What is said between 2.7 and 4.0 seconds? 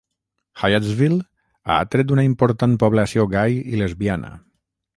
població gai i